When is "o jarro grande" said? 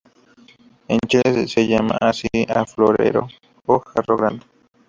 3.67-4.43